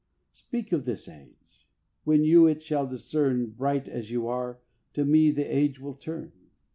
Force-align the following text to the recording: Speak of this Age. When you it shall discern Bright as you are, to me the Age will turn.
Speak 0.31 0.71
of 0.71 0.85
this 0.85 1.07
Age. 1.07 1.69
When 2.05 2.23
you 2.23 2.47
it 2.47 2.63
shall 2.63 2.87
discern 2.87 3.51
Bright 3.51 3.87
as 3.87 4.09
you 4.09 4.25
are, 4.27 4.59
to 4.93 5.05
me 5.05 5.29
the 5.29 5.43
Age 5.45 5.79
will 5.79 5.93
turn. 5.93 6.31